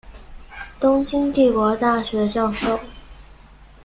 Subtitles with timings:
[0.79, 2.79] 东京帝国大学教授。